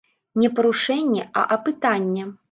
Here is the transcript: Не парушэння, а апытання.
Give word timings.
Не 0.43 0.47
парушэння, 0.59 1.25
а 1.41 1.43
апытання. 1.57 2.25